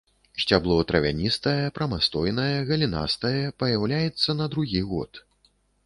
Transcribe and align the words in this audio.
Сцябло 0.43 0.77
травяністае, 0.91 1.63
прамастойнае, 1.77 2.57
галінастае, 2.73 3.37
паяўляецца 3.61 4.29
на 4.43 4.53
другі 4.57 4.81
год. 4.93 5.11